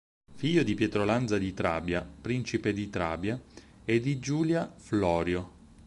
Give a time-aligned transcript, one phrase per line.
[0.33, 3.39] Figlio di Pietro Lanza di Trabia, principe di Trabia
[3.85, 5.59] e di Giulia Florio.